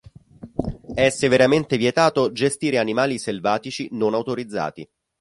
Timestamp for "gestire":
2.31-2.79